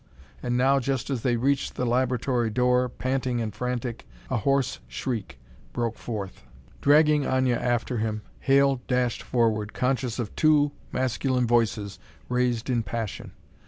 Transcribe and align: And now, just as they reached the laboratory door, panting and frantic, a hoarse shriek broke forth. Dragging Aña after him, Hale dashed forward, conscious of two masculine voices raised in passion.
And 0.41 0.57
now, 0.57 0.79
just 0.79 1.11
as 1.11 1.21
they 1.21 1.35
reached 1.37 1.75
the 1.75 1.85
laboratory 1.85 2.49
door, 2.49 2.89
panting 2.89 3.39
and 3.39 3.53
frantic, 3.53 4.07
a 4.31 4.37
hoarse 4.37 4.79
shriek 4.87 5.37
broke 5.73 5.95
forth. 5.95 6.41
Dragging 6.81 7.21
Aña 7.21 7.57
after 7.61 7.99
him, 7.99 8.23
Hale 8.39 8.81
dashed 8.87 9.21
forward, 9.21 9.73
conscious 9.73 10.17
of 10.17 10.35
two 10.35 10.71
masculine 10.91 11.45
voices 11.45 11.99
raised 12.29 12.67
in 12.67 12.81
passion. 12.81 13.33